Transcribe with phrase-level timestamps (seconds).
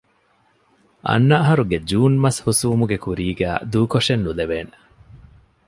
[1.07, 4.75] އަންނަ އަހަރުގެ ޖޫން މަސް ހުސްވުމުގެ ކުރީގައި ދޫކޮށެއް ނުލެވޭނެ